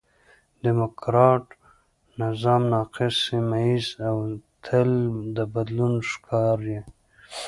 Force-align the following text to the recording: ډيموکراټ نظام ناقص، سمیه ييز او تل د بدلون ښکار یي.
ډيموکراټ 0.63 1.45
نظام 2.21 2.61
ناقص، 2.73 3.15
سمیه 3.25 3.61
ييز 3.67 3.87
او 4.07 4.17
تل 4.65 4.91
د 5.35 5.37
بدلون 5.53 5.93
ښکار 6.09 6.57
یي. 6.71 6.81